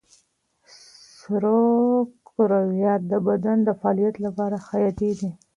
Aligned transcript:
سرو 1.17 1.61
کرویات 2.27 3.01
د 3.11 3.13
بدن 3.27 3.57
د 3.63 3.69
فعالیت 3.79 4.15
لپاره 4.25 4.57
حیاتي 4.67 5.11
دي. 5.19 5.29